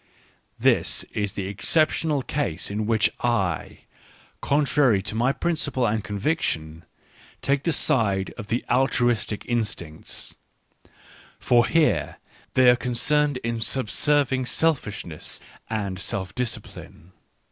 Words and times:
This 0.57 1.03
is 1.13 1.33
the 1.33 1.45
exceptional 1.45 2.23
case 2.23 2.71
in 2.71 2.87
which 2.87 3.11
I, 3.23 3.81
contrary 4.41 4.99
to 5.03 5.13
my 5.13 5.31
principle 5.31 5.85
and 5.85 6.03
conviction, 6.03 6.85
take 7.43 7.61
the 7.61 7.71
side 7.71 8.33
of 8.35 8.47
the 8.47 8.65
altru 8.67 9.11
istic 9.11 9.43
instincts; 9.45 10.33
for 11.39 11.67
here 11.67 12.17
they 12.55 12.71
are 12.71 12.75
concerned 12.75 13.37
in 13.43 13.61
sub 13.61 13.91
serving 13.91 14.47
selfishness 14.47 15.39
and 15.69 15.99
self 15.99 16.33
discipline. 16.33 17.11